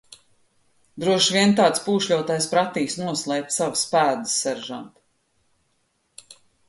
[1.03, 6.35] Droši vien tāds pūšļotājs pratīs noslēpt savas pēdas, seržant!